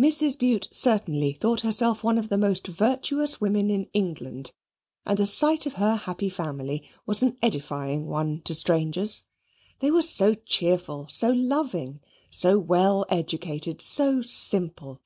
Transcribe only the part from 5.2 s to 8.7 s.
sight of her happy family was an edifying one to